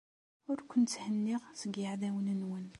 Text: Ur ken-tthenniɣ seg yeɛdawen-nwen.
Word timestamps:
Ur 0.51 0.59
ken-tthenniɣ 0.69 1.41
seg 1.59 1.73
yeɛdawen-nwen. 1.81 2.65